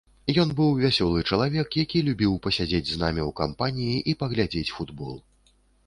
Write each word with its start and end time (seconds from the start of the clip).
Ён 0.43 0.53
быў 0.59 0.71
вясёлы 0.85 1.21
чалавек, 1.35 1.77
які 1.85 2.03
любіў 2.09 2.33
пасядзець 2.47 2.83
з 2.95 2.99
намі 3.05 3.21
ў 3.29 3.39
кампаніі 3.43 3.97
і 4.11 4.21
паглядзець 4.23 4.69
футбол. 4.77 5.15